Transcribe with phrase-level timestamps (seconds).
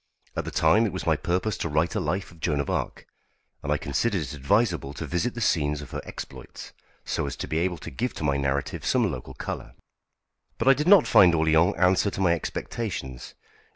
[0.35, 3.05] At the time it was my purpose to write a life of Joan of Arc,
[3.61, 6.73] and I considered it advisable to visit the scenes of her exploits,
[7.05, 9.75] so as to be able to give to my narrative some local colour.
[10.57, 13.35] But I did not find Orléans answer to my expectations.